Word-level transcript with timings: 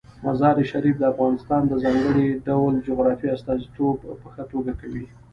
مزارشریف 0.25 0.95
د 0.99 1.03
افغانستان 1.13 1.61
د 1.67 1.73
ځانګړي 1.83 2.27
ډول 2.47 2.73
جغرافیې 2.87 3.33
استازیتوب 3.35 3.95
په 4.21 4.27
ښه 4.33 4.43
توګه 4.53 4.71
کوي. 4.81 5.05